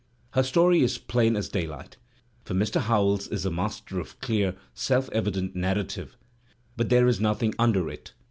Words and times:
Her 0.31 0.41
story 0.41 0.81
is 0.81 0.97
plain 0.97 1.35
as 1.35 1.47
daylight, 1.47 1.97
for 2.43 2.55
Mr. 2.55 2.81
Howells 2.81 3.27
is 3.27 3.45
a 3.45 3.51
master 3.51 3.99
of 3.99 4.19
clear, 4.19 4.55
self 4.73 5.09
evident 5.11 5.53
T^narrative, 5.55 6.15
but 6.75 6.89
there 6.89 7.05
is 7.07 7.19
nothing 7.19 7.53
under 7.59 7.87
it. 7.87 8.11